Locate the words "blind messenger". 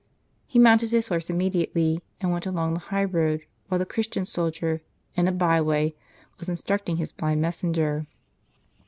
7.15-8.07